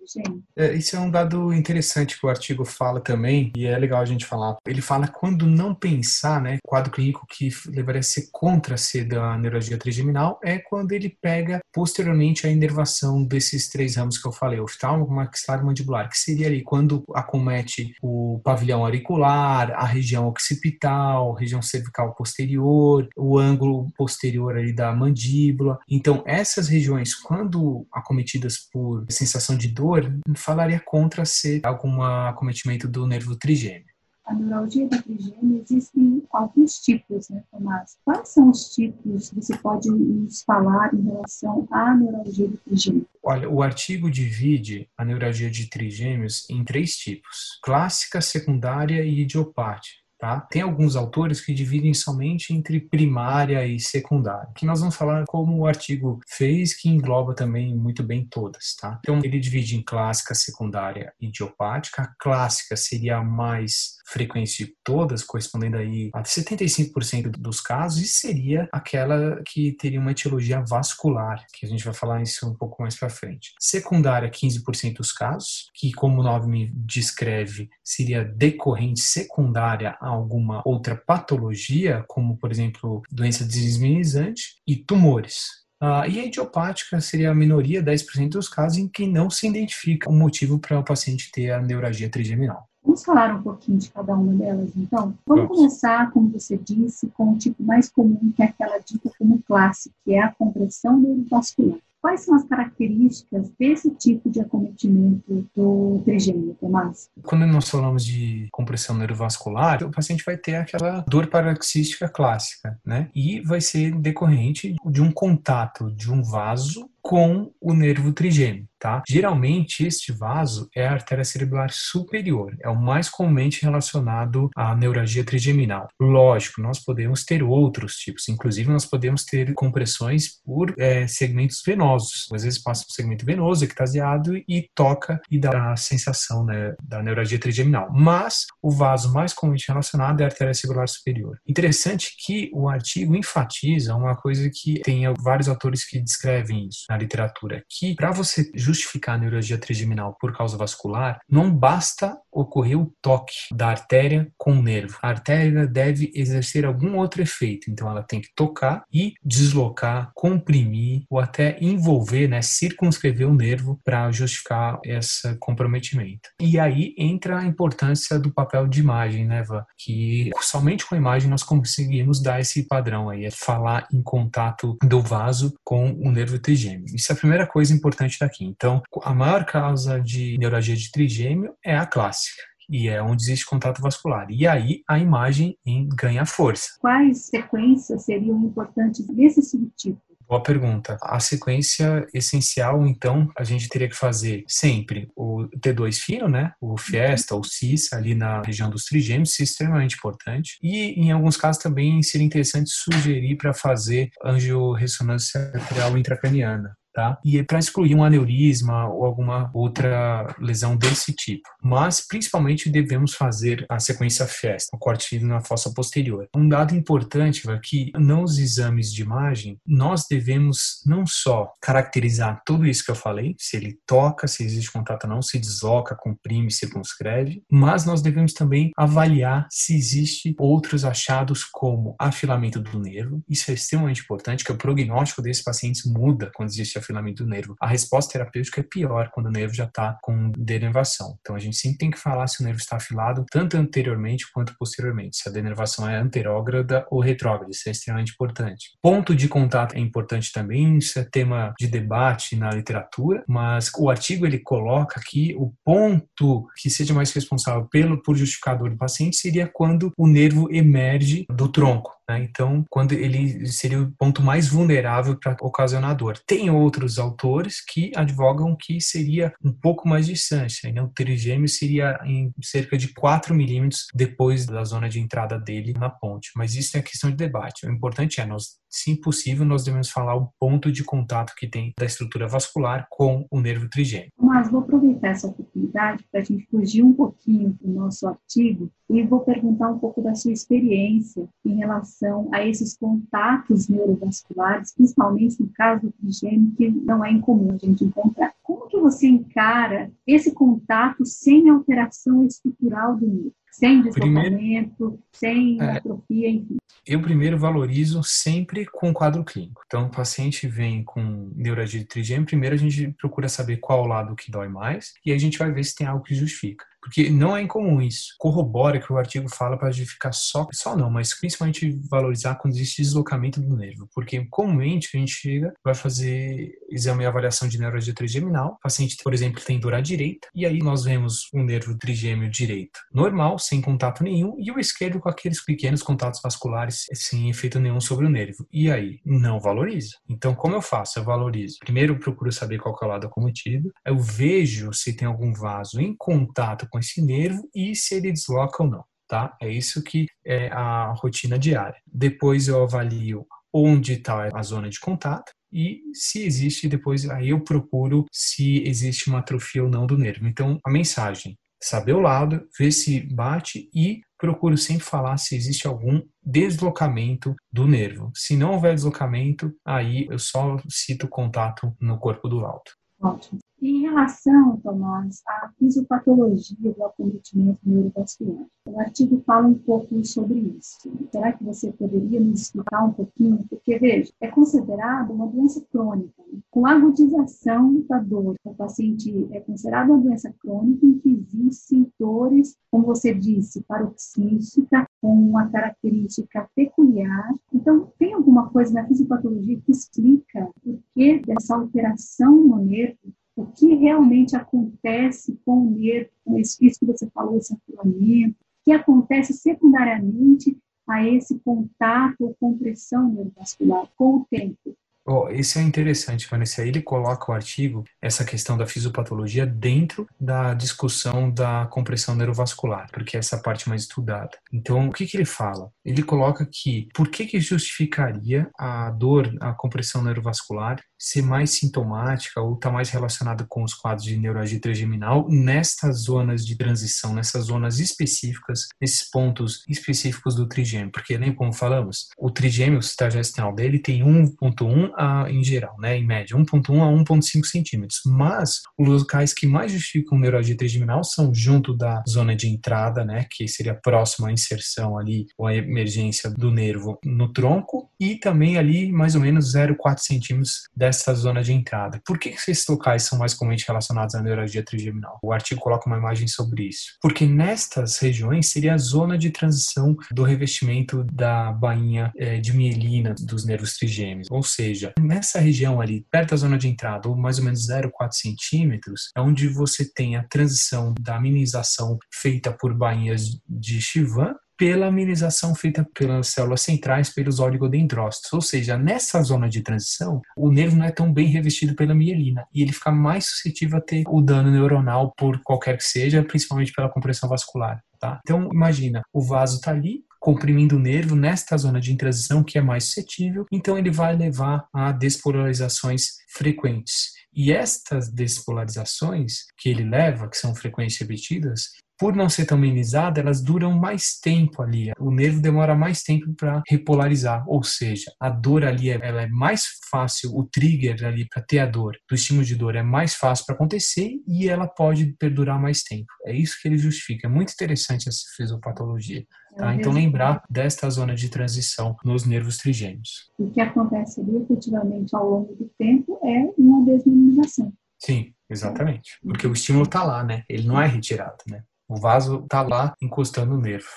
É, 0.56 0.74
isso 0.74 0.96
é 0.96 1.00
um 1.00 1.10
dado 1.10 1.54
interessante 1.54 2.20
que 2.20 2.26
o 2.26 2.30
artigo 2.30 2.64
fala 2.64 3.02
também, 3.02 3.52
e 3.56 3.66
é 3.66 3.78
legal 3.78 4.02
a 4.02 4.06
gente 4.06 4.26
falar. 4.26 4.58
Ele 4.66 4.82
fala 4.82 5.08
quando 5.08 5.46
não 5.46 5.76
pensar, 5.76 6.42
né, 6.42 6.58
quadro 6.64 6.92
clínico 6.92 7.26
que 7.28 7.50
levaria 7.68 8.00
a 8.00 8.04
ser 8.04 8.30
contra 8.32 8.78
ser 8.78 9.06
da 9.06 9.38
neuralgia 9.38 9.78
trigeminal 9.78 10.40
é 10.44 10.58
quando 10.58 10.92
ele 10.92 11.10
pega 11.22 11.60
posteriormente 11.74 12.48
a 12.48 12.50
inervação 12.50 13.24
desses 13.24 13.70
três 13.70 13.96
ramos 13.96 14.18
que 14.18 14.28
eu 14.28 14.32
falei, 14.32 14.60
oftálmico, 14.60 15.12
maxilar 15.12 15.62
e 15.62 15.66
mandibular, 15.66 16.10
que 16.10 16.18
seria 16.18 16.48
ali 16.48 16.64
quando 16.64 17.04
acomete 17.14 17.94
o 18.02 18.40
pavilhão 18.44 18.84
auricular, 18.84 19.72
a 19.72 19.86
região 19.86 20.28
occipital, 20.28 21.34
região 21.34 21.62
cervical 21.62 22.16
posterior, 22.16 23.08
o 23.16 23.38
ângulo 23.38 23.92
posterior 23.96 24.58
ali 24.58 24.74
da 24.74 24.94
mandíbula. 24.94 25.78
Então, 25.90 26.24
essas 26.26 26.68
regiões, 26.68 27.14
quando 27.14 27.86
acometidas 27.92 28.58
por 28.72 28.87
sensação 29.10 29.58
de 29.58 29.68
dor, 29.68 30.12
falaria 30.36 30.80
contra 30.80 31.26
ser 31.26 31.62
algum 31.66 32.02
acometimento 32.02 32.88
do 32.88 33.06
nervo 33.08 33.36
trigêmeo. 33.36 33.86
A 34.28 34.34
neuralgia 34.34 34.86
da 34.90 35.02
trigêmeo 35.02 35.64
existem 35.64 36.22
alguns 36.32 36.80
tipos, 36.80 37.30
né, 37.30 37.42
Tomás? 37.50 37.98
Quais 38.04 38.28
são 38.28 38.50
os 38.50 38.76
tipos 38.76 39.30
que 39.30 39.36
você 39.36 39.58
pode 39.58 39.90
nos 39.90 40.42
falar 40.42 40.94
em 40.94 41.02
relação 41.02 41.66
à 41.72 41.96
neuralgia 41.96 42.50
do 42.50 42.58
trigêmeo? 42.58 43.08
Olha, 43.24 43.50
o 43.50 43.64
artigo 43.64 44.12
divide 44.12 44.90
a 44.98 45.06
neuralgia 45.06 45.50
de 45.50 45.70
trigêmeos 45.70 46.46
em 46.50 46.62
três 46.66 46.98
tipos: 46.98 47.58
clássica, 47.64 48.20
secundária 48.20 49.02
e 49.02 49.22
idiopática. 49.22 50.07
Tá? 50.18 50.42
Tem 50.42 50.62
alguns 50.62 50.96
autores 50.96 51.40
que 51.42 51.54
dividem 51.54 51.94
somente 51.94 52.54
entre 52.54 52.80
primária 52.80 53.66
e 53.66 53.80
secundária, 53.80 54.50
que 54.56 54.66
nós 54.66 54.80
vamos 54.80 54.96
falar 54.96 55.26
como 55.28 55.58
o 55.58 55.68
artigo 55.68 56.20
fez, 56.28 56.74
que 56.74 56.90
engloba 56.90 57.36
também 57.36 57.76
muito 57.76 58.04
bem 58.04 58.26
todas. 58.26 58.76
Tá? 58.76 59.00
Então, 59.00 59.20
ele 59.24 59.40
divide 59.40 59.78
em 59.78 59.84
clássica, 59.84 60.34
secundária 60.34 61.14
e 61.22 61.28
idiopática. 61.28 62.04
A 62.04 62.14
clássica 62.20 62.76
seria 62.76 63.18
a 63.18 63.24
mais 63.24 63.98
frequência 64.08 64.66
de 64.66 64.74
todas, 64.84 65.24
correspondendo 65.24 65.78
aí 65.78 66.10
a 66.14 66.24
75% 66.24 67.32
dos 67.32 67.60
casos, 67.60 68.02
e 68.02 68.08
seria 68.08 68.68
aquela 68.72 69.42
que 69.46 69.74
teria 69.74 70.00
uma 70.00 70.12
etiologia 70.12 70.64
vascular, 70.68 71.46
que 71.54 71.66
a 71.66 71.70
gente 71.70 71.84
vai 71.84 71.94
falar 71.94 72.22
isso 72.22 72.50
um 72.50 72.56
pouco 72.56 72.82
mais 72.82 72.98
para 72.98 73.10
frente. 73.10 73.54
Secundária, 73.60 74.32
15% 74.32 74.96
dos 74.96 75.12
casos, 75.12 75.70
que 75.76 75.92
como 75.92 76.22
o 76.22 76.24
nome 76.24 76.72
descreve, 76.74 77.70
seria 77.84 78.24
decorrente 78.24 79.02
secundária 79.02 79.98
alguma 80.08 80.62
outra 80.66 80.96
patologia, 80.96 82.04
como 82.08 82.38
por 82.38 82.52
exemplo 82.52 83.02
doença 83.12 83.46
desminimizante 83.46 84.56
e 84.66 84.76
tumores. 84.76 85.68
Uh, 85.82 86.10
e 86.10 86.20
a 86.20 86.26
idiopática 86.26 87.00
seria 87.00 87.30
a 87.30 87.36
minoria, 87.36 87.84
10% 87.84 88.30
dos 88.30 88.50
casos, 88.50 88.80
em 88.80 88.88
que 88.88 89.06
não 89.06 89.30
se 89.30 89.48
identifica 89.48 90.10
o 90.10 90.14
um 90.14 90.18
motivo 90.18 90.58
para 90.58 90.80
o 90.80 90.84
paciente 90.84 91.32
ter 91.32 91.52
a 91.52 91.62
neuralgia 91.62 92.10
trigeminal. 92.10 92.68
Vamos 92.84 93.04
falar 93.04 93.36
um 93.36 93.44
pouquinho 93.44 93.78
de 93.78 93.92
cada 93.92 94.16
uma 94.16 94.34
delas, 94.34 94.72
então? 94.76 95.14
Vamos, 95.26 95.44
Vamos. 95.44 95.48
começar, 95.58 96.10
como 96.12 96.30
você 96.30 96.58
disse, 96.58 97.08
com 97.08 97.34
o 97.34 97.38
tipo 97.38 97.62
mais 97.62 97.92
comum, 97.92 98.32
que 98.36 98.42
é 98.42 98.46
aquela 98.46 98.80
dita 98.80 99.12
como 99.20 99.44
clássica, 99.44 99.94
que 100.04 100.14
é 100.14 100.24
a 100.24 100.32
compressão 100.32 100.98
neurovascular. 100.98 101.78
Quais 102.08 102.22
são 102.22 102.36
as 102.36 102.46
características 102.46 103.52
desse 103.60 103.94
tipo 103.96 104.30
de 104.30 104.40
acometimento 104.40 105.46
do 105.54 106.02
trigêmeo, 106.06 106.56
Tomás? 106.58 107.10
Quando 107.22 107.46
nós 107.46 107.70
falamos 107.70 108.06
de 108.06 108.48
compressão 108.50 108.96
neurovascular, 108.96 109.84
o 109.84 109.92
paciente 109.92 110.24
vai 110.26 110.38
ter 110.38 110.56
aquela 110.56 111.04
dor 111.06 111.28
paroxística 111.28 112.08
clássica, 112.08 112.80
né? 112.86 113.10
E 113.14 113.42
vai 113.42 113.60
ser 113.60 113.94
decorrente 113.94 114.74
de 114.86 115.02
um 115.02 115.12
contato 115.12 115.92
de 115.92 116.10
um 116.10 116.24
vaso 116.24 116.90
com 117.08 117.54
o 117.62 117.74
nervo 117.74 118.12
trigêmeo, 118.12 118.68
tá? 118.78 119.02
Geralmente 119.08 119.88
este 119.88 120.12
vaso 120.12 120.70
é 120.76 120.86
a 120.86 120.92
artéria 120.92 121.24
cerebral 121.24 121.70
superior, 121.70 122.54
é 122.62 122.68
o 122.68 122.76
mais 122.76 123.08
comumente 123.10 123.64
relacionado 123.64 124.50
à 124.54 124.76
neuralgia 124.76 125.24
trigeminal. 125.24 125.88
Lógico, 125.98 126.62
nós 126.62 126.80
podemos 126.80 127.24
ter 127.24 127.42
outros 127.42 127.96
tipos, 127.96 128.28
inclusive 128.28 128.70
nós 128.70 128.86
podemos 128.86 129.24
ter 129.24 129.54
compressões 129.54 130.42
por 130.44 130.76
é, 130.78 131.08
segmentos 131.08 131.62
venosos. 131.66 132.26
Às 132.34 132.44
vezes 132.44 132.62
passa 132.62 132.84
um 132.84 132.94
segmento 132.94 133.26
venoso 133.26 133.64
ectasiado 133.64 134.36
e 134.36 134.70
toca 134.76 135.22
e 135.32 135.40
dá 135.40 135.72
a 135.72 135.78
sensação 135.78 136.44
né, 136.44 136.76
da 136.84 137.02
neuralgia 137.02 137.40
trigeminal. 137.40 137.88
Mas 137.90 138.46
o 138.62 138.70
vaso 138.70 139.14
mais 139.14 139.32
comumente 139.32 139.70
relacionado 139.70 140.20
é 140.20 140.26
a 140.26 140.28
artéria 140.28 140.54
cerebral 140.54 140.86
superior. 140.90 141.40
Interessante 141.48 142.14
que 142.20 142.52
o 142.54 142.68
artigo 142.68 143.16
enfatiza 143.16 143.96
uma 143.96 144.14
coisa 144.14 144.52
que 144.54 144.82
tem 144.82 145.04
vários 145.22 145.48
autores 145.48 145.88
que 145.88 146.02
descrevem 146.02 146.68
isso 146.68 146.97
literatura 146.98 147.64
que 147.70 147.96
para 147.96 148.12
você 148.12 148.52
justificar 148.54 149.16
a 149.16 149.18
neurologia 149.18 149.58
trigeminal 149.58 150.16
por 150.20 150.36
causa 150.36 150.58
vascular, 150.58 151.20
não 151.30 151.52
basta 151.52 152.18
ocorrer 152.32 152.80
o 152.80 152.94
toque 153.02 153.34
da 153.52 153.70
artéria 153.70 154.32
com 154.38 154.52
o 154.52 154.62
nervo. 154.62 154.98
A 155.02 155.10
artéria 155.10 155.66
deve 155.66 156.12
exercer 156.14 156.66
algum 156.66 156.98
outro 156.98 157.22
efeito, 157.22 157.72
então 157.72 157.90
ela 157.90 158.04
tem 158.04 158.22
que 158.22 158.30
tocar 158.36 158.84
e 158.94 159.14
deslocar, 159.24 160.12
comprimir 160.14 161.04
ou 161.10 161.20
até 161.20 161.58
envolver, 161.60 162.28
né, 162.28 162.42
circunscrever 162.42 163.28
o 163.28 163.34
nervo 163.34 163.80
para 163.84 164.12
justificar 164.12 164.80
esse 164.84 165.36
comprometimento. 165.38 166.30
E 166.40 166.60
aí 166.60 166.94
entra 166.98 167.40
a 167.40 167.46
importância 167.46 168.20
do 168.20 168.32
papel 168.32 168.68
de 168.68 168.80
imagem, 168.80 169.26
né, 169.26 169.38
Eva? 169.38 169.66
Que 169.78 170.30
somente 170.42 170.86
com 170.86 170.96
a 170.96 170.98
imagem 170.98 171.30
nós 171.30 171.44
conseguimos 171.44 172.22
dar 172.22 172.40
esse 172.40 172.68
padrão 172.68 173.10
aí, 173.10 173.26
é 173.26 173.32
falar 173.32 173.88
em 173.94 174.02
contato 174.02 174.78
do 174.84 175.02
vaso 175.02 175.54
com 175.64 175.92
o 175.92 176.12
nervo 176.12 176.40
trigêmeo. 176.78 176.96
Isso 176.96 177.12
é 177.12 177.16
a 177.16 177.18
primeira 177.18 177.48
coisa 177.48 177.74
importante 177.74 178.20
daqui. 178.20 178.46
Então, 178.46 178.82
a 179.04 179.14
maior 179.14 179.46
causa 179.46 180.00
de 180.00 180.38
neuralgia 180.38 180.76
de 180.76 180.92
trigêmeo 180.92 181.54
é 181.64 181.76
a 181.76 181.86
clássica 181.86 182.42
e 182.70 182.90
é 182.90 183.02
onde 183.02 183.24
existe 183.24 183.46
contato 183.46 183.82
vascular. 183.82 184.28
E 184.30 184.46
aí 184.46 184.84
a 184.88 185.00
imagem 185.00 185.58
ganha 185.96 186.26
força. 186.26 186.72
Quais 186.80 187.28
sequências 187.28 188.04
seriam 188.04 188.38
importantes 188.44 189.08
nesse 189.08 189.42
subtipo? 189.42 190.02
Boa 190.28 190.44
pergunta. 190.44 190.98
A 191.02 191.22
sequência 191.22 192.06
essencial, 192.14 192.86
então, 192.86 193.32
a 193.38 193.46
gente 193.46 193.70
teria 193.70 193.88
que 193.88 193.96
fazer 193.96 194.44
sempre 194.46 195.10
o 195.16 195.48
T2 195.58 195.96
fino, 196.00 196.28
né? 196.28 196.52
O 196.60 196.78
Fiesta, 196.78 197.34
o 197.34 197.44
CIS, 197.46 197.94
ali 197.94 198.14
na 198.14 198.42
região 198.42 198.70
dos 198.70 198.84
trigêmeos, 198.84 199.30
isso 199.30 199.42
é 199.42 199.46
extremamente 199.46 199.96
importante. 199.96 200.58
E, 200.62 201.00
em 201.00 201.14
alguns 201.14 201.38
casos, 201.38 201.64
também 201.64 202.04
seria 202.04 202.28
interessante 202.28 202.70
sugerir 202.70 203.38
para 203.38 203.54
fazer 203.54 204.10
angiorressonância 204.22 205.50
arterial 205.56 205.98
intracraniana 205.98 206.77
tá? 206.98 207.20
E 207.24 207.38
é 207.38 207.44
para 207.44 207.60
excluir 207.60 207.94
um 207.94 208.04
aneurisma 208.04 208.90
ou 208.90 209.06
alguma 209.06 209.52
outra 209.54 210.36
lesão 210.40 210.76
desse 210.76 211.14
tipo. 211.14 211.48
Mas, 211.62 212.02
principalmente, 212.02 212.72
devemos 212.72 213.14
fazer 213.14 213.68
a 213.70 213.80
sequência 213.80 214.26
FEST, 214.26 214.70
o 214.74 214.80
corte 214.80 215.20
na 215.20 215.40
fossa 215.40 215.72
posterior. 215.72 216.28
Um 216.36 216.50
dado 216.50 216.76
importante 216.76 217.48
é 217.48 217.60
que 217.64 217.92
nos 217.96 218.40
exames 218.40 218.92
de 218.92 219.04
imagem, 219.04 219.60
nós 219.64 220.06
devemos 220.10 220.82
não 220.88 221.06
só 221.06 221.54
caracterizar 221.62 222.42
tudo 222.44 222.66
isso 222.66 222.84
que 222.84 222.90
eu 222.90 222.96
falei, 222.96 223.36
se 223.38 223.56
ele 223.58 223.78
toca, 223.86 224.28
se 224.28 224.44
existe 224.44 224.72
contato 224.72 225.04
ou 225.04 225.12
não, 225.12 225.22
se 225.22 225.38
desloca, 225.38 225.96
comprime, 225.96 226.50
circunscreve, 226.50 227.44
mas 227.52 227.86
nós 227.86 228.02
devemos 228.02 228.34
também 228.34 228.72
avaliar 228.76 229.46
se 229.52 229.76
existe 229.76 230.34
outros 230.40 230.84
achados 230.84 231.44
como 231.44 231.96
afilamento 232.00 232.60
do 232.60 232.80
nervo. 232.80 233.22
Isso 233.30 233.52
é 233.52 233.54
extremamente 233.54 234.02
importante, 234.02 234.44
que 234.44 234.52
o 234.52 234.58
prognóstico 234.58 235.22
desses 235.22 235.44
pacientes 235.44 235.86
muda 235.86 236.32
quando 236.34 236.50
existe 236.50 236.80
afilamento 236.80 236.87
do 236.94 237.28
nervo. 237.28 237.56
A 237.60 237.68
resposta 237.68 238.14
terapêutica 238.14 238.62
é 238.62 238.64
pior 238.64 239.10
quando 239.14 239.28
o 239.28 239.32
nervo 239.32 239.54
já 239.54 239.66
está 239.66 239.98
com 240.02 240.32
denervação. 240.32 241.18
Então 241.22 241.36
a 241.36 241.40
gente 241.40 241.58
sempre 241.58 241.78
tem 241.78 241.92
que 241.92 242.00
falar 242.00 242.28
se 242.28 242.42
o 242.42 242.46
nervo 242.46 242.60
está 242.60 242.78
afilado 242.78 243.26
tanto 243.30 243.58
anteriormente 243.58 244.26
quanto 244.34 244.56
posteriormente, 244.58 245.18
se 245.18 245.30
a 245.30 245.32
denervação 245.32 245.88
é 245.88 245.98
anterógrada 245.98 246.86
ou 246.90 247.00
retrógrada. 247.00 247.52
Isso 247.52 247.68
é 247.68 247.72
extremamente 247.72 248.14
importante. 248.14 248.72
Ponto 248.82 249.16
de 249.16 249.28
contato 249.28 249.76
é 249.76 249.80
importante 249.80 250.32
também, 250.32 250.78
isso 250.78 250.98
é 251.00 251.04
tema 251.04 251.54
de 251.60 251.68
debate 251.68 252.36
na 252.36 252.50
literatura, 252.52 253.24
mas 253.28 253.72
o 253.78 253.90
artigo 253.90 254.26
ele 254.26 254.40
coloca 254.40 255.02
que 255.06 255.36
o 255.38 255.54
ponto 255.64 256.48
que 256.58 256.70
seja 256.70 256.94
mais 256.94 257.12
responsável 257.12 257.68
pelo 257.70 258.02
por 258.02 258.16
justificador 258.16 258.70
do 258.70 258.78
paciente 258.78 259.18
seria 259.18 259.48
quando 259.48 259.92
o 259.98 260.08
nervo 260.08 260.48
emerge 260.52 261.26
do 261.30 261.50
tronco. 261.50 261.97
Né? 262.10 262.24
Então, 262.24 262.66
quando 262.70 262.94
ele 262.94 263.46
seria 263.48 263.82
o 263.82 263.92
ponto 263.92 264.22
mais 264.22 264.48
vulnerável 264.48 265.18
para 265.18 265.36
ocasionar 265.42 265.96
dor. 265.96 266.18
Tem 266.26 266.50
outros 266.50 266.98
autores 267.00 267.64
que 267.64 267.92
advogam 267.96 268.56
que 268.56 268.80
seria 268.80 269.34
um 269.44 269.52
pouco 269.52 269.88
mais 269.88 270.06
distante. 270.06 270.72
Né? 270.72 270.82
O 270.82 270.88
trigêmeo 270.88 271.48
seria 271.48 272.00
em 272.06 272.32
cerca 272.42 272.78
de 272.78 272.94
4 272.94 273.34
milímetros 273.34 273.88
depois 273.94 274.46
da 274.46 274.64
zona 274.64 274.90
de 274.90 275.00
entrada 275.00 275.40
dele 275.40 275.74
na 275.78 275.90
ponte. 275.90 276.32
Mas 276.36 276.56
isso 276.56 276.78
é 276.78 276.82
questão 276.82 277.10
de 277.10 277.18
debate. 277.18 277.66
O 277.66 277.72
importante 277.72 278.22
é 278.22 278.26
nós 278.26 278.58
se 278.70 278.96
possível, 278.96 279.46
nós 279.46 279.64
devemos 279.64 279.90
falar 279.90 280.16
o 280.16 280.30
ponto 280.40 280.72
de 280.72 280.84
contato 280.84 281.34
que 281.36 281.48
tem 281.48 281.74
da 281.80 281.86
estrutura 281.86 282.28
vascular 282.28 282.86
com 282.90 283.26
o 283.32 283.40
nervo 283.40 283.70
trigêmeo. 283.70 284.12
Mas 284.20 284.52
vou 284.52 284.62
aproveitar 284.62 285.10
essa 285.10 285.28
oportunidade 285.28 285.67
para 285.78 286.22
a 286.22 286.24
gente 286.24 286.48
fugir 286.48 286.84
um 286.84 286.92
pouquinho 286.92 287.56
do 287.62 287.72
nosso 287.72 288.08
artigo 288.08 288.72
e 288.90 289.04
vou 289.04 289.20
perguntar 289.20 289.70
um 289.70 289.78
pouco 289.78 290.02
da 290.02 290.16
sua 290.16 290.32
experiência 290.32 291.30
em 291.46 291.56
relação 291.56 292.28
a 292.32 292.44
esses 292.44 292.76
contatos 292.76 293.68
neurovasculares, 293.68 294.74
principalmente 294.74 295.40
no 295.40 295.50
caso 295.50 295.88
do 295.88 295.92
trigêmeo, 295.92 296.52
que 296.58 296.70
não 296.70 297.06
é 297.06 297.12
incomum 297.12 297.54
a 297.54 297.58
gente 297.58 297.84
encontrar. 297.84 298.34
Como 298.42 298.68
que 298.68 298.80
você 298.80 299.08
encara 299.08 299.92
esse 300.08 300.32
contato 300.34 301.06
sem 301.06 301.48
alteração 301.50 302.26
estrutural 302.26 302.96
do 302.96 303.06
nervo? 303.06 303.34
Sem 303.58 303.82
deslocamento, 303.82 304.36
primeiro, 304.38 305.04
sem 305.12 305.60
é, 305.60 305.78
atrofia, 305.78 306.30
enfim. 306.30 306.58
Eu 306.86 307.02
primeiro 307.02 307.40
valorizo 307.40 308.04
sempre 308.04 308.68
com 308.68 308.92
o 308.92 308.94
quadro 308.94 309.24
clínico. 309.24 309.64
Então, 309.66 309.88
o 309.88 309.90
paciente 309.90 310.48
vem 310.48 310.84
com 310.84 311.32
neuralgia 311.36 311.80
de 311.80 311.88
trigêmeo, 311.88 312.28
primeiro 312.28 312.54
a 312.54 312.60
gente 312.60 312.94
procura 313.00 313.28
saber 313.28 313.58
qual 313.58 313.88
lado 313.88 314.16
que 314.16 314.30
dói 314.30 314.48
mais, 314.48 314.94
e 315.04 315.10
aí 315.10 315.18
a 315.18 315.20
gente 315.20 315.40
vai 315.40 315.52
ver 315.52 315.64
se 315.64 315.76
tem 315.76 315.88
algo 315.88 316.04
que 316.04 316.14
justifica 316.14 316.66
porque 316.88 317.10
não 317.10 317.36
é 317.36 317.42
incomum 317.42 317.82
isso. 317.82 318.16
Corrobora 318.18 318.80
que 318.80 318.92
o 318.92 318.98
artigo 318.98 319.28
fala 319.30 319.58
para 319.58 319.72
justificar 319.72 320.14
só, 320.14 320.48
só 320.54 320.76
não, 320.76 320.90
mas 320.90 321.14
principalmente 321.14 321.78
valorizar 321.90 322.36
quando 322.36 322.56
existe 322.56 322.82
deslocamento 322.82 323.42
do 323.42 323.56
nervo, 323.58 323.90
porque 323.94 324.26
comumente 324.30 324.90
a 324.94 324.98
gente 324.98 325.12
chega, 325.12 325.54
vai 325.64 325.76
fazer 325.76 326.54
exame 326.70 327.04
e 327.04 327.06
avaliação 327.08 327.48
de 327.48 327.60
neurologia 327.60 327.94
trigeminal, 327.94 328.54
o 328.54 328.60
paciente, 328.60 328.98
por 329.04 329.14
exemplo, 329.14 329.44
tem 329.44 329.60
dor 329.60 329.74
à 329.74 329.82
direita, 329.82 330.30
e 330.34 330.46
aí 330.46 330.60
nós 330.60 330.86
vemos 330.86 331.28
um 331.34 331.44
nervo 331.44 331.78
trigêmeo 331.78 332.30
direito 332.30 332.80
normal, 332.94 333.38
sem 333.38 333.62
contato 333.62 334.04
nenhum, 334.04 334.36
e 334.40 334.50
o 334.50 334.60
esquerdo 334.60 335.00
com 335.00 335.10
aqueles 335.10 335.44
pequenos 335.44 335.84
contatos 335.84 336.22
vasculares 336.22 336.86
sem 336.94 337.30
efeito 337.30 337.60
nenhum 337.60 337.82
sobre 337.82 338.06
o 338.06 338.10
nervo. 338.10 338.48
E 338.52 338.72
aí, 338.72 339.00
não 339.06 339.40
valoriza. 339.40 339.98
Então, 340.10 340.34
como 340.34 340.56
eu 340.56 340.62
faço? 340.62 341.00
Eu 341.00 341.04
valorizo. 341.04 341.58
Primeiro, 341.60 341.94
eu 341.94 342.00
procuro 342.00 342.32
saber 342.32 342.60
qual 342.60 342.78
é 342.82 342.86
o 342.86 342.88
lado 342.88 343.08
acometido, 343.08 343.74
eu 343.86 344.00
vejo 344.00 344.72
se 344.72 344.96
tem 344.96 345.08
algum 345.08 345.34
vaso 345.34 345.82
em 345.82 345.94
contato 345.98 346.68
com 346.70 346.77
com 346.78 346.80
esse 346.80 347.02
nervo 347.02 347.50
e 347.56 347.76
se 347.76 347.96
ele 347.96 348.12
desloca 348.12 348.64
ou 348.64 348.70
não, 348.70 348.84
tá? 349.08 349.36
É 349.42 349.50
isso 349.50 349.84
que 349.84 350.06
é 350.26 350.48
a 350.50 350.94
rotina 350.94 351.38
diária. 351.38 351.80
Depois 351.86 352.48
eu 352.48 352.62
avalio 352.62 353.26
onde 353.52 353.94
está 353.94 354.30
a 354.34 354.44
zona 354.44 354.70
de 354.70 354.80
contato 354.80 355.32
e 355.52 355.82
se 355.94 356.24
existe 356.24 356.68
depois 356.68 357.10
aí 357.10 357.30
eu 357.30 357.44
procuro 357.44 358.06
se 358.12 358.62
existe 358.68 359.10
uma 359.10 359.20
atrofia 359.20 359.64
ou 359.64 359.70
não 359.70 359.88
do 359.88 359.98
nervo. 359.98 360.28
Então 360.28 360.60
a 360.64 360.70
mensagem 360.70 361.36
saber 361.60 361.94
o 361.94 362.00
lado, 362.00 362.48
ver 362.60 362.72
se 362.72 363.02
bate 363.12 363.68
e 363.74 364.02
procuro 364.20 364.56
sempre 364.56 364.84
falar 364.84 365.18
se 365.18 365.36
existe 365.36 365.66
algum 365.66 366.02
deslocamento 366.22 367.36
do 367.52 367.66
nervo. 367.68 368.12
Se 368.16 368.38
não 368.38 368.54
houver 368.54 368.76
deslocamento, 368.76 369.52
aí 369.66 370.06
eu 370.12 370.20
só 370.20 370.58
cito 370.70 371.08
contato 371.08 371.76
no 371.82 371.98
corpo 371.98 372.28
do 372.28 372.40
laudo. 372.40 372.70
Ótimo. 373.02 373.40
Em 373.60 373.82
relação, 373.82 374.58
Tomás, 374.58 375.24
à 375.28 375.50
fisiopatologia 375.58 376.72
do 376.74 376.86
acometimento 376.86 377.60
neurovascular, 377.66 378.46
o 378.68 378.80
artigo 378.80 379.20
fala 379.26 379.48
um 379.48 379.56
pouco 379.56 380.06
sobre 380.06 380.38
isso. 380.60 380.78
Será 381.12 381.34
que 381.34 381.44
você 381.44 381.72
poderia 381.72 382.20
nos 382.20 382.42
explicar 382.42 382.84
um 382.84 382.94
pouquinho? 382.94 383.44
Porque, 383.50 383.80
veja, 383.80 384.14
é 384.22 384.28
considerado 384.28 385.12
uma 385.12 385.26
doença 385.26 385.60
crônica, 385.72 386.14
com 386.52 386.68
agudização 386.68 387.82
da 387.90 387.98
dor. 387.98 388.36
O 388.44 388.54
paciente 388.54 389.28
é 389.32 389.40
considerado 389.40 389.90
uma 389.90 390.02
doença 390.02 390.32
crônica 390.40 390.86
em 390.86 391.00
que 391.00 391.10
existem 391.10 391.92
dores, 392.00 392.56
como 392.70 392.86
você 392.86 393.12
disse, 393.12 393.64
paroxística, 393.64 394.88
com 395.02 395.14
uma 395.14 395.50
característica 395.50 396.48
peculiar. 396.56 397.34
Então, 397.52 397.92
tem 397.98 398.14
alguma 398.14 398.50
coisa 398.50 398.72
na 398.74 398.86
fisiopatologia 398.86 399.60
que 399.66 399.72
explica 399.72 400.48
o 400.64 400.80
que 400.94 401.20
dessa 401.26 401.56
alteração 401.56 402.36
no 402.36 402.58
nervo 402.58 402.98
o 403.38 403.46
que 403.46 403.76
realmente 403.76 404.36
acontece 404.36 405.40
com 405.46 405.68
o 405.68 405.72
nervo, 405.72 406.10
com 406.26 406.40
isso 406.40 406.58
que 406.60 406.86
você 406.86 407.08
falou, 407.12 407.38
esse 407.38 407.54
afilamento, 407.54 408.36
que 408.66 408.72
acontece 408.72 409.32
secundariamente 409.34 410.58
a 410.88 411.08
esse 411.08 411.38
contato 411.40 412.16
ou 412.22 412.36
compressão 412.40 413.10
neurovascular 413.10 413.88
com 413.96 414.18
o 414.18 414.26
tempo. 414.30 414.76
Oh, 415.10 415.30
esse 415.30 415.58
é 415.58 415.62
interessante, 415.62 416.28
Vanessa. 416.30 416.66
Ele 416.66 416.82
coloca 416.82 417.32
o 417.32 417.34
artigo, 417.34 417.86
essa 418.02 418.26
questão 418.26 418.58
da 418.58 418.68
fisiopatologia, 418.68 419.46
dentro 419.46 420.06
da 420.20 420.54
discussão 420.54 421.32
da 421.32 421.66
compressão 421.68 422.14
neurovascular, 422.14 422.90
porque 422.92 423.16
é 423.16 423.20
essa 423.20 423.38
parte 423.38 423.70
mais 423.70 423.84
estudada. 423.84 424.38
Então, 424.52 424.90
o 424.90 424.92
que, 424.92 425.08
que 425.08 425.16
ele 425.16 425.24
fala? 425.24 425.72
Ele 425.86 426.04
coloca 426.04 426.46
que 426.46 426.90
por 426.94 427.08
que, 427.08 427.26
que 427.26 427.40
justificaria 427.40 428.50
a 428.60 428.92
dor, 428.92 429.34
a 429.40 429.54
compressão 429.54 430.04
neurovascular, 430.04 430.84
ser 431.00 431.22
mais 431.22 431.52
sintomática 431.52 432.42
ou 432.42 432.56
estar 432.56 432.70
tá 432.70 432.74
mais 432.74 432.90
relacionada 432.90 433.46
com 433.48 433.64
os 433.64 433.74
quadros 433.74 434.04
de 434.04 434.18
neuralgia 434.18 434.60
trigeminal 434.60 435.28
nestas 435.30 436.00
zonas 436.00 436.46
de 436.46 436.58
transição, 436.58 437.14
nessas 437.14 437.46
zonas 437.46 437.80
específicas, 437.80 438.68
nesses 438.82 439.10
pontos 439.10 439.64
específicos 439.70 440.36
do 440.36 440.48
trigêmeo. 440.48 440.92
Porque, 440.92 441.18
lembra 441.18 441.36
como 441.36 441.54
falamos? 441.54 442.10
O 442.18 442.30
trigêmeo, 442.30 442.80
o 442.80 442.84
citagem 442.84 443.22
dele, 443.56 443.80
tem 443.80 444.04
1.1 444.04 444.97
a, 444.98 445.30
em 445.30 445.44
geral, 445.44 445.76
né, 445.80 445.98
em 445.98 446.06
média, 446.06 446.36
1.1 446.36 446.82
a 446.82 447.04
1.5 447.04 447.46
centímetros. 447.46 448.02
Mas 448.06 448.62
os 448.78 448.88
locais 449.02 449.34
que 449.34 449.46
mais 449.46 449.72
justificam 449.72 450.18
neuralgia 450.18 450.58
trigeminal 450.58 451.04
são 451.04 451.34
junto 451.34 451.76
da 451.76 452.04
zona 452.08 452.36
de 452.36 452.48
entrada, 452.48 453.06
né, 453.06 453.26
que 453.30 453.48
seria 453.48 453.76
próximo 453.76 454.28
à 454.28 454.32
inserção 454.32 454.98
ali, 454.98 455.28
ou 455.38 455.48
à 455.48 455.56
emergência 455.56 456.30
do 456.30 456.52
nervo 456.52 457.00
no 457.04 457.32
tronco, 457.32 457.90
e 458.00 458.16
também 458.16 458.58
ali 458.58 458.92
mais 458.92 459.16
ou 459.16 459.22
menos 459.22 459.54
0,4 459.54 460.00
centímetros 460.00 460.64
dessa 460.76 461.14
zona 461.14 461.44
de 461.44 461.54
entrada. 461.54 462.02
Por 462.06 462.18
que 462.18 462.30
esses 462.30 462.66
locais 462.68 463.04
são 463.04 463.20
mais 463.20 463.34
comumente 463.34 463.66
relacionados 463.68 464.16
à 464.16 464.22
neuralgia 464.22 464.64
trigeminal? 464.64 465.20
O 465.22 465.32
artigo 465.32 465.62
coloca 465.62 465.88
uma 465.88 465.98
imagem 465.98 466.28
sobre 466.28 466.64
isso. 466.64 466.98
Porque 467.02 467.26
nestas 467.26 467.98
regiões 467.98 468.50
seria 468.50 468.74
a 468.74 468.78
zona 468.78 469.18
de 469.18 469.30
transição 469.30 469.96
do 470.12 470.24
revestimento 470.24 471.04
da 471.04 471.52
bainha 471.52 472.12
é, 472.18 472.40
de 472.40 472.54
mielina 472.54 473.16
dos 473.20 473.46
nervos 473.46 473.78
trigêmeos, 473.78 474.28
ou 474.32 474.44
seja, 474.44 474.87
nessa 475.00 475.40
região 475.40 475.80
ali, 475.82 476.06
perto 476.12 476.32
da 476.32 476.38
zona 476.38 476.58
de 476.58 476.68
entrada, 476.68 477.08
ou 477.08 477.18
mais 477.18 477.40
ou 477.40 477.46
menos 477.46 477.68
0,4 477.68 478.12
centímetros, 478.12 479.12
é 479.16 479.22
onde 479.22 479.48
você 479.48 479.92
tem 479.94 480.16
a 480.16 480.24
transição 480.24 480.94
da 481.00 481.20
minimização 481.20 481.98
feita 482.12 482.52
por 482.52 482.74
bainhas 482.74 483.40
de 483.48 483.82
Chivan 483.82 484.36
pela 484.58 484.92
minimização 484.92 485.54
feita 485.54 485.88
pelas 485.94 486.30
células 486.30 486.62
centrais, 486.62 487.14
pelos 487.14 487.40
oligodendrócitos. 487.40 488.34
Ou 488.34 488.42
seja, 488.42 488.78
nessa 488.78 489.22
zona 489.22 489.48
de 489.48 489.62
transição, 489.62 490.20
o 490.36 490.52
nervo 490.52 490.76
não 490.76 490.86
é 490.86 490.92
tão 490.92 491.14
bem 491.14 491.28
revestido 491.28 491.76
pela 491.76 491.94
mielina 491.94 492.46
e 492.54 492.64
ele 492.64 492.74
fica 492.74 492.92
mais 492.92 493.28
suscetível 493.28 493.78
a 493.78 493.82
ter 493.82 494.04
o 494.08 494.20
dano 494.20 494.50
neuronal 494.50 495.14
por 495.16 495.40
qualquer 495.44 495.78
que 495.78 495.84
seja, 495.84 496.24
principalmente 496.24 496.74
pela 496.74 496.90
compressão 496.90 497.30
vascular. 497.30 497.80
Tá? 498.00 498.20
Então, 498.24 498.50
imagina, 498.52 499.02
o 499.14 499.22
vaso 499.22 499.58
está 499.58 499.72
ali, 499.72 500.04
comprimindo 500.28 500.76
o 500.76 500.80
nervo 500.80 501.16
nesta 501.16 501.56
zona 501.56 501.80
de 501.80 501.96
transição 501.96 502.44
que 502.44 502.58
é 502.58 502.62
mais 502.62 502.84
suscetível, 502.84 503.46
então 503.50 503.78
ele 503.78 503.90
vai 503.90 504.14
levar 504.14 504.68
a 504.74 504.92
despolarizações 504.92 506.18
frequentes. 506.34 507.14
E 507.34 507.54
estas 507.54 508.12
despolarizações 508.12 509.46
que 509.58 509.70
ele 509.70 509.86
leva, 509.86 510.30
que 510.30 510.36
são 510.36 510.54
frequentes 510.54 510.98
repetidas, 511.00 511.70
por 512.00 512.16
não 512.16 512.30
ser 512.30 512.46
tão 512.46 512.58
minimizada, 512.58 513.20
elas 513.20 513.42
duram 513.42 513.72
mais 513.72 514.20
tempo 514.20 514.62
ali. 514.62 514.92
O 515.00 515.12
nervo 515.12 515.42
demora 515.42 515.76
mais 515.76 516.04
tempo 516.04 516.32
para 516.36 516.62
repolarizar, 516.68 517.44
ou 517.48 517.64
seja, 517.64 518.12
a 518.20 518.30
dor 518.30 518.64
ali 518.64 518.90
ela 518.90 519.24
é 519.24 519.28
mais 519.28 519.64
fácil, 519.90 520.36
o 520.36 520.44
trigger 520.44 521.04
ali 521.06 521.28
para 521.28 521.42
ter 521.42 521.60
a 521.60 521.66
dor, 521.66 521.98
do 522.08 522.16
estímulo 522.16 522.46
de 522.46 522.56
dor 522.56 522.76
é 522.76 522.84
mais 522.84 523.16
fácil 523.16 523.46
para 523.46 523.56
acontecer 523.56 524.12
e 524.28 524.48
ela 524.48 524.68
pode 524.68 525.16
perdurar 525.18 525.60
mais 525.60 525.82
tempo. 525.84 526.08
É 526.26 526.36
isso 526.36 526.58
que 526.62 526.68
ele 526.68 526.78
justifica. 526.78 527.28
É 527.28 527.30
muito 527.30 527.52
interessante 527.54 528.08
essa 528.08 528.22
fisiopatologia. 528.36 529.26
Tá? 529.58 529.74
Então, 529.74 529.92
lembrar 529.92 530.44
desta 530.50 530.90
zona 530.90 531.16
de 531.16 531.30
transição 531.30 531.96
nos 532.06 532.26
nervos 532.26 532.58
trigêmeos. 532.58 533.32
O 533.40 533.50
que 533.50 533.60
acontece 533.60 534.22
ali, 534.22 534.38
efetivamente, 534.38 535.16
ao 535.16 535.28
longo 535.28 535.56
do 535.56 535.70
tempo 535.78 536.20
é 536.24 536.54
uma 536.58 536.86
desminimização. 536.86 537.74
Sim, 538.00 538.34
exatamente. 538.48 539.18
Porque 539.24 539.48
o 539.48 539.54
estímulo 539.54 539.86
está 539.86 540.04
lá, 540.04 540.24
né? 540.24 540.44
Ele 540.48 540.68
não 540.68 540.80
é 540.80 540.86
retirado, 540.86 541.38
né? 541.48 541.64
O 541.90 541.96
vaso 541.96 542.42
está 542.44 542.62
lá 542.62 542.94
encostando 543.02 543.56
no 543.56 543.62
nervo. 543.62 543.88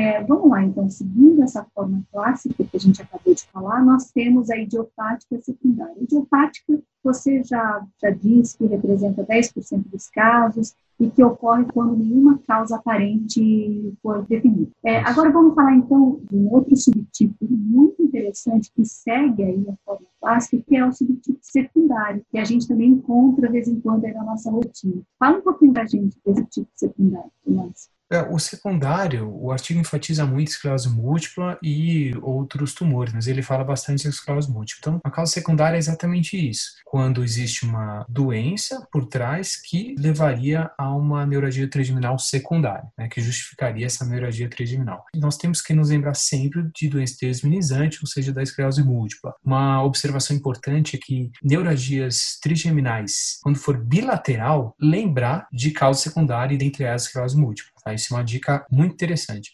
É, 0.00 0.24
vamos 0.24 0.48
lá, 0.48 0.64
então, 0.64 0.88
seguindo 0.88 1.42
essa 1.42 1.62
forma 1.74 2.02
clássica 2.10 2.64
que 2.64 2.74
a 2.74 2.80
gente 2.80 3.02
acabou 3.02 3.34
de 3.34 3.44
falar, 3.44 3.84
nós 3.84 4.10
temos 4.10 4.48
a 4.48 4.56
idiopática 4.56 5.38
secundária. 5.42 5.94
A 5.94 6.02
idiopática, 6.02 6.80
você 7.04 7.42
já, 7.44 7.86
já 8.00 8.08
disse 8.08 8.56
que 8.56 8.64
representa 8.64 9.22
10% 9.22 9.90
dos 9.90 10.08
casos 10.08 10.74
e 10.98 11.10
que 11.10 11.22
ocorre 11.22 11.66
quando 11.66 11.98
nenhuma 11.98 12.40
causa 12.48 12.76
aparente 12.76 13.92
for 14.02 14.24
definida. 14.24 14.70
É, 14.82 15.00
agora 15.00 15.30
vamos 15.30 15.54
falar, 15.54 15.74
então, 15.74 16.18
de 16.30 16.34
um 16.34 16.50
outro 16.50 16.74
subtipo 16.78 17.36
muito 17.46 18.02
interessante 18.02 18.72
que 18.74 18.86
segue 18.86 19.42
aí 19.42 19.66
a 19.68 19.74
forma 19.84 20.06
clássica, 20.18 20.64
que 20.66 20.76
é 20.76 20.86
o 20.86 20.92
subtipo 20.92 21.40
secundário, 21.42 22.24
que 22.30 22.38
a 22.38 22.44
gente 22.44 22.66
também 22.66 22.88
encontra 22.88 23.48
de 23.48 23.52
vez 23.52 23.68
em 23.68 23.78
quando 23.78 24.06
aí 24.06 24.14
na 24.14 24.24
nossa 24.24 24.50
rotina. 24.50 25.02
Fala 25.18 25.36
um 25.36 25.42
pouquinho 25.42 25.74
da 25.74 25.84
gente 25.84 26.16
desse 26.24 26.46
tipo 26.46 26.70
secundário, 26.74 27.30
Tomás. 27.44 27.99
É, 28.12 28.22
o 28.22 28.38
secundário, 28.38 29.30
o 29.32 29.52
artigo 29.52 29.78
enfatiza 29.78 30.26
muito 30.26 30.48
esclerose 30.48 30.88
múltipla 30.88 31.56
e 31.62 32.12
outros 32.20 32.74
tumores, 32.74 33.12
mas 33.12 33.28
ele 33.28 33.40
fala 33.40 33.62
bastante 33.62 34.02
de 34.02 34.08
esclerose 34.08 34.50
múltipla. 34.50 34.80
Então, 34.80 35.00
a 35.04 35.10
causa 35.10 35.32
secundária 35.32 35.76
é 35.76 35.78
exatamente 35.78 36.36
isso. 36.36 36.72
Quando 36.84 37.22
existe 37.22 37.64
uma 37.64 38.04
doença 38.08 38.84
por 38.90 39.06
trás 39.06 39.56
que 39.56 39.94
levaria 39.96 40.70
a 40.76 40.92
uma 40.94 41.24
neuralgia 41.24 41.68
trigeminal 41.68 42.18
secundária, 42.18 42.88
né, 42.98 43.08
que 43.08 43.20
justificaria 43.20 43.86
essa 43.86 44.04
neuralgia 44.04 44.48
trigeminal. 44.48 45.04
E 45.14 45.20
nós 45.20 45.36
temos 45.36 45.60
que 45.60 45.72
nos 45.72 45.90
lembrar 45.90 46.14
sempre 46.14 46.68
de 46.74 46.88
doença 46.88 47.16
desminizante, 47.20 47.98
ou 48.02 48.08
seja, 48.08 48.32
da 48.32 48.42
esclerose 48.42 48.82
múltipla. 48.82 49.34
Uma 49.44 49.84
observação 49.84 50.34
importante 50.34 50.96
é 50.96 50.98
que 50.98 51.30
neuralgias 51.42 52.38
trigeminais, 52.42 53.38
quando 53.42 53.58
for 53.58 53.78
bilateral, 53.78 54.74
lembrar 54.80 55.46
de 55.52 55.70
causa 55.70 56.00
secundária 56.00 56.54
e 56.54 56.58
dentre 56.58 56.82
elas 56.82 57.04
esclerose 57.04 57.36
múltipla. 57.36 57.70
Tá? 57.82 57.94
Isso 57.94 58.12
é 58.12 58.16
uma 58.16 58.24
dica 58.24 58.66
muito 58.70 58.94
interessante. 58.94 59.50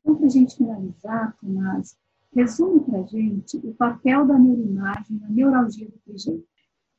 Então, 0.00 0.16
para 0.16 0.26
a 0.26 0.30
gente 0.30 0.56
finalizar, 0.56 1.36
Tomás, 1.40 1.96
resume 2.34 2.80
para 2.80 3.00
a 3.00 3.06
gente 3.06 3.56
o 3.58 3.74
papel 3.74 4.26
da 4.26 4.38
neuroimagem 4.38 5.18
na 5.18 5.28
neuralgia 5.28 5.88
do. 5.88 6.46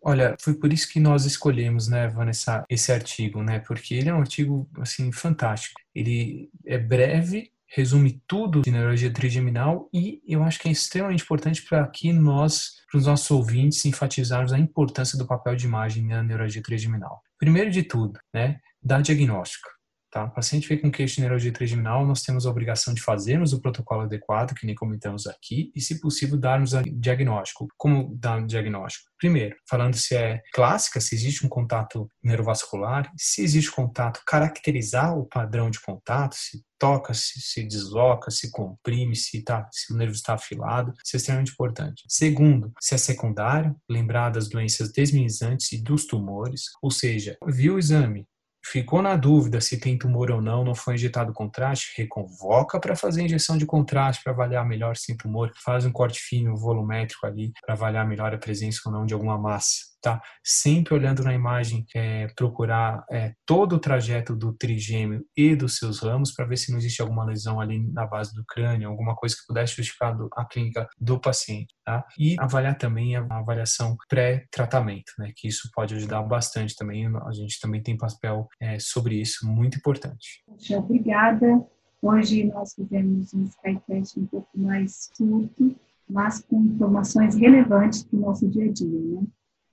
Olha, 0.01 0.35
foi 0.39 0.53
por 0.53 0.71
isso 0.71 0.89
que 0.91 0.99
nós 0.99 1.25
escolhemos, 1.25 1.87
né, 1.87 2.07
Vanessa, 2.07 2.63
esse 2.69 2.91
artigo, 2.91 3.41
né, 3.41 3.59
porque 3.59 3.95
ele 3.95 4.09
é 4.09 4.13
um 4.13 4.19
artigo, 4.19 4.69
assim, 4.79 5.11
fantástico. 5.11 5.79
Ele 5.93 6.49
é 6.65 6.77
breve, 6.77 7.51
resume 7.67 8.21
tudo 8.27 8.61
de 8.61 8.71
neurologia 8.71 9.11
trigeminal 9.11 9.89
e 9.93 10.21
eu 10.25 10.43
acho 10.43 10.59
que 10.59 10.69
é 10.69 10.71
extremamente 10.71 11.23
importante 11.23 11.63
para 11.63 11.81
aqui 11.81 12.13
nós, 12.13 12.77
para 12.89 12.97
os 12.97 13.05
nossos 13.05 13.29
ouvintes, 13.31 13.83
enfatizarmos 13.85 14.53
a 14.53 14.59
importância 14.59 15.17
do 15.17 15.27
papel 15.27 15.55
de 15.55 15.65
imagem 15.65 16.05
na 16.05 16.23
neurologia 16.23 16.61
trigeminal. 16.61 17.21
Primeiro 17.37 17.69
de 17.69 17.83
tudo, 17.83 18.19
né, 18.33 18.59
dar 18.81 19.01
diagnóstico. 19.01 19.76
Tá? 20.09 20.23
O 20.23 20.31
paciente 20.31 20.69
vem 20.69 20.79
com 20.79 20.89
queixa 20.89 21.15
de 21.15 21.21
neurologia 21.21 21.51
trigeminal, 21.51 22.05
nós 22.05 22.21
temos 22.21 22.45
a 22.45 22.49
obrigação 22.49 22.93
de 22.93 23.01
fazermos 23.01 23.51
o 23.51 23.61
protocolo 23.61 24.01
adequado, 24.01 24.53
que 24.53 24.65
nem 24.65 24.73
comentamos 24.73 25.27
aqui, 25.27 25.71
e, 25.75 25.81
se 25.81 25.99
possível, 25.99 26.37
darmos 26.37 26.73
o 26.73 26.81
diagnóstico. 26.83 27.67
Como 27.77 28.15
dar 28.15 28.37
um 28.37 28.45
diagnóstico? 28.45 29.09
Primeiro, 29.17 29.55
falando 29.69 29.95
se 29.95 30.15
é 30.15 30.41
clássica, 30.53 31.01
se 31.01 31.13
existe 31.13 31.45
um 31.45 31.49
contato 31.49 32.07
neurovascular, 32.23 33.11
se 33.17 33.41
existe 33.43 33.71
contato, 33.71 34.21
caracterizar 34.25 35.17
o 35.17 35.25
padrão 35.25 35.69
de 35.69 35.81
contato, 35.81 36.35
se 36.35 36.63
toca, 36.79 37.13
se, 37.13 37.41
se 37.41 37.63
desloca, 37.63 38.31
se 38.31 38.51
comprime, 38.51 39.15
se, 39.15 39.43
tá, 39.43 39.67
se 39.71 39.93
o 39.93 39.97
nervo 39.97 40.13
está 40.13 40.35
afilado, 40.35 40.93
isso 41.03 41.15
é 41.15 41.17
extremamente 41.17 41.51
importante. 41.51 42.03
Segundo, 42.07 42.71
se 42.79 42.95
é 42.95 42.97
secundário, 42.97 43.75
lembrar 43.89 44.29
das 44.29 44.47
doenças 44.47 44.91
desminizantes 44.91 45.71
e 45.73 45.81
dos 45.81 46.05
tumores, 46.05 46.65
ou 46.81 46.91
seja, 46.91 47.35
viu 47.47 47.75
o 47.75 47.79
exame, 47.79 48.25
Ficou 48.65 49.01
na 49.01 49.15
dúvida 49.15 49.61
se 49.61 49.79
tem 49.79 49.97
tumor 49.97 50.29
ou 50.31 50.41
não, 50.41 50.63
não 50.63 50.75
foi 50.75 50.95
injetado 50.95 51.33
contraste, 51.33 51.93
reconvoca 51.95 52.79
para 52.79 52.95
fazer 52.95 53.23
injeção 53.23 53.57
de 53.57 53.65
contraste 53.65 54.23
para 54.23 54.33
avaliar 54.33 54.65
melhor 54.65 54.97
se 54.97 55.07
tem 55.07 55.17
tumor, 55.17 55.51
faz 55.63 55.85
um 55.85 55.91
corte 55.91 56.19
fino 56.19 56.55
volumétrico 56.55 57.25
ali 57.25 57.53
para 57.61 57.75
avaliar 57.75 58.05
melhor 58.05 58.33
a 58.33 58.37
presença 58.37 58.81
ou 58.85 58.91
não 58.91 59.05
de 59.05 59.13
alguma 59.13 59.37
massa 59.37 59.96
tá? 60.01 60.21
Sempre 60.43 60.93
olhando 60.93 61.23
na 61.23 61.33
imagem, 61.33 61.85
é, 61.95 62.27
procurar 62.35 63.03
é, 63.11 63.33
todo 63.45 63.73
o 63.73 63.79
trajeto 63.79 64.35
do 64.35 64.53
trigêmeo 64.53 65.23
e 65.35 65.55
dos 65.55 65.77
seus 65.77 65.99
ramos 65.99 66.33
para 66.33 66.45
ver 66.45 66.57
se 66.57 66.71
não 66.71 66.77
existe 66.77 67.01
alguma 67.01 67.25
lesão 67.25 67.59
ali 67.59 67.79
na 67.91 68.05
base 68.05 68.33
do 68.33 68.43
crânio, 68.45 68.89
alguma 68.89 69.15
coisa 69.15 69.35
que 69.35 69.47
pudesse 69.47 69.75
justificar 69.75 70.15
a 70.35 70.45
clínica 70.45 70.87
do 70.99 71.19
paciente, 71.19 71.73
tá? 71.83 72.05
E 72.17 72.35
avaliar 72.39 72.77
também 72.77 73.15
a 73.15 73.25
avaliação 73.29 73.95
pré-tratamento, 74.09 75.11
né? 75.17 75.31
Que 75.35 75.47
isso 75.47 75.69
pode 75.73 75.95
ajudar 75.95 76.21
bastante 76.23 76.75
também. 76.75 77.07
A 77.07 77.31
gente 77.31 77.59
também 77.59 77.81
tem 77.81 77.97
papel 77.97 78.47
é, 78.59 78.77
sobre 78.79 79.15
isso 79.15 79.47
muito 79.47 79.77
importante. 79.77 80.43
Obrigada. 80.71 81.65
Hoje 82.01 82.45
nós 82.45 82.73
fizemos 82.73 83.33
um 83.33 83.43
Skycast 83.45 84.19
um 84.19 84.27
pouco 84.27 84.49
mais 84.55 85.09
curto, 85.17 85.75
mas 86.07 86.39
com 86.41 86.61
informações 86.61 87.35
relevantes 87.35 88.03
para 88.03 88.17
o 88.17 88.21
nosso 88.21 88.47
dia 88.47 88.65
a 88.65 88.71
dia, 88.71 88.87
né? 88.87 89.27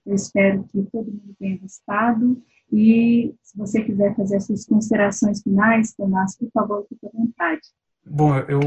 Eu 0.07 0.15
espero 0.15 0.65
que 0.65 0.83
todo 0.93 1.07
mundo 1.07 1.35
tenha 1.39 1.59
gostado. 1.59 2.43
E 2.73 3.35
se 3.43 3.57
você 3.57 3.83
quiser 3.83 4.15
fazer 4.17 4.37
as 4.37 4.47
suas 4.47 4.67
considerações 4.67 5.43
finais, 5.43 5.95
Tomás, 5.95 6.37
por 6.37 6.51
favor, 6.51 6.87
fique 6.89 7.07
à 7.07 7.11
vontade. 7.13 7.61
Bom, 8.07 8.37
eu, 8.37 8.61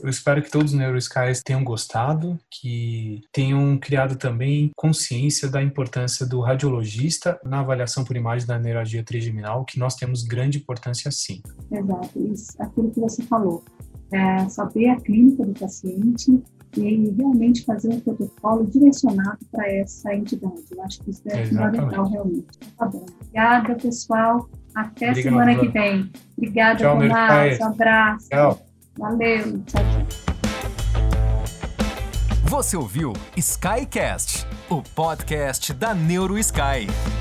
eu 0.00 0.08
espero 0.08 0.40
que 0.42 0.50
todos 0.50 0.72
os 0.72 0.78
NeuroSkies 0.78 1.42
tenham 1.42 1.64
gostado, 1.64 2.38
que 2.48 3.20
tenham 3.32 3.76
criado 3.78 4.16
também 4.16 4.70
consciência 4.76 5.48
da 5.50 5.60
importância 5.60 6.24
do 6.24 6.40
radiologista 6.40 7.40
na 7.44 7.60
avaliação 7.60 8.04
por 8.04 8.16
imagem 8.16 8.46
da 8.46 8.58
neuralgia 8.58 9.02
trigeminal, 9.02 9.64
que 9.64 9.78
nós 9.78 9.96
temos 9.96 10.22
grande 10.22 10.58
importância 10.58 11.10
sim. 11.10 11.42
Exato, 11.70 12.32
isso, 12.32 12.62
aquilo 12.62 12.90
que 12.90 13.00
você 13.00 13.22
falou. 13.24 13.64
É 14.12 14.48
saber 14.48 14.88
a 14.88 15.00
clínica 15.00 15.44
do 15.44 15.52
paciente, 15.52 16.40
e 16.76 17.10
realmente 17.16 17.64
fazer 17.64 17.88
um 17.88 18.00
protocolo 18.00 18.66
direcionado 18.66 19.38
para 19.50 19.70
essa 19.72 20.14
entidade. 20.14 20.62
Eu 20.70 20.82
acho 20.82 21.00
que 21.02 21.10
isso 21.10 21.22
é 21.26 21.46
fundamental 21.46 22.08
realmente. 22.08 22.46
Tá 22.78 22.86
bom. 22.86 23.06
Obrigada, 23.20 23.74
pessoal. 23.74 24.48
Até 24.74 25.10
Obrigado, 25.10 25.32
semana 25.32 25.58
que 25.58 25.68
vem. 25.68 26.10
Obrigada, 26.36 26.78
tchau, 26.78 26.98
Tomás. 26.98 27.60
Um 27.60 27.64
abraço. 27.64 28.28
Tchau. 28.28 28.66
Valeu. 28.98 29.42
Tchau, 29.66 29.82
tchau. 29.82 30.40
Você 32.44 32.76
ouviu 32.76 33.12
Skycast, 33.36 34.46
o 34.68 34.82
podcast 34.82 35.72
da 35.72 35.94
NeuroSky. 35.94 37.19